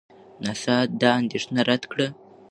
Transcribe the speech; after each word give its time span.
ناسا 0.43 0.77
دا 1.01 1.09
اندېښنه 1.21 1.61
رد 1.69 1.83
کړه. 1.91 2.07